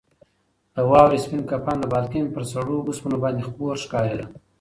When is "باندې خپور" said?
3.23-3.73